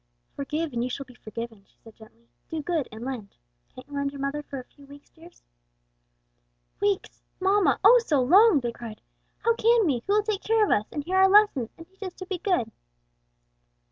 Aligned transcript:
"'Forgive, 0.35 0.73
and 0.73 0.83
you 0.83 0.89
shall 0.89 1.05
be 1.05 1.13
forgiven,'" 1.13 1.63
she 1.67 1.77
said 1.83 1.95
gently. 1.95 2.27
"'Do 2.49 2.63
good 2.63 2.89
and 2.91 3.03
lend.' 3.05 3.35
Can't 3.75 3.85
you 3.87 3.93
lend 3.93 4.09
your 4.11 4.19
mother 4.19 4.41
for 4.41 4.59
a 4.59 4.63
few 4.63 4.87
weeks, 4.87 5.11
dears?" 5.11 5.43
"Weeks, 6.79 7.21
mamma! 7.39 7.79
oh, 7.83 8.01
so 8.03 8.19
long!" 8.19 8.61
they 8.61 8.71
cried. 8.71 8.99
"How 9.43 9.53
can 9.53 9.85
we? 9.85 10.01
who 10.07 10.13
will 10.13 10.23
take 10.23 10.41
care 10.41 10.65
of 10.65 10.71
us, 10.71 10.87
and 10.91 11.03
hear 11.03 11.17
our 11.17 11.29
lessons 11.29 11.69
and 11.77 11.87
teach 11.87 12.01
us 12.01 12.15
to 12.15 12.25
be 12.25 12.39
good?" 12.39 12.71